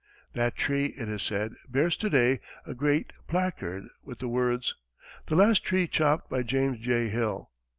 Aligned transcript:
That 0.33 0.55
tree, 0.55 0.95
it 0.97 1.07
is 1.09 1.21
said, 1.21 1.53
bears 1.69 1.95
to 1.97 2.09
day 2.09 2.39
a 2.65 2.73
great 2.73 3.13
placard 3.27 3.83
with 4.03 4.17
the 4.17 4.27
words, 4.27 4.73
"The 5.27 5.35
last 5.35 5.63
tree 5.63 5.87
chopped 5.87 6.27
by 6.27 6.41
James 6.41 6.79
J. 6.79 7.09
Hill." 7.09 7.51